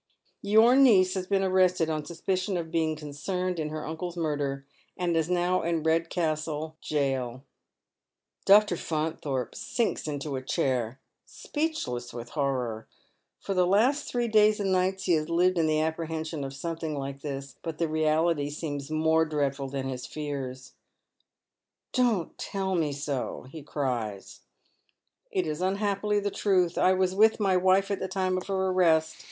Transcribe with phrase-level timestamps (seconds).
[0.41, 4.65] Your niece has been arrested on suspicion of being concerned in her ancle's murder,
[4.97, 7.43] and is now in Eedcastle gaol."
[8.43, 8.77] Dr.
[8.77, 12.87] Faunthorpe sinks into a chair, speechless with horror.
[13.39, 16.53] For the last three days and nights he has lived in the apprehen sion of
[16.53, 20.73] sometliing like this, but the reality seems more dreadful than his fears."
[21.93, 24.39] Don't tell me so," he cries."
[25.31, 26.75] It is unhappily the ti'uth.
[26.75, 29.17] I was with my wife at the time of her arrest.